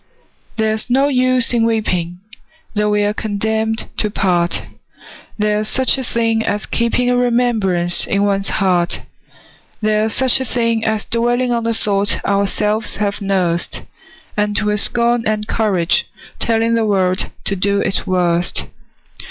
[0.55, 2.21] There's no use in weeping,
[2.73, 4.63] Though we are condemned to part:
[5.37, 9.01] There's such a thing as keeping A remembrance in one's heart:
[9.79, 13.83] There's such a thing as dwelling On the thought ourselves have nursed,
[14.35, 16.07] And with scorn and courage
[16.39, 18.65] telling The world to do its worst.